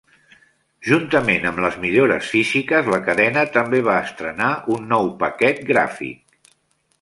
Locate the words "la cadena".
2.95-3.43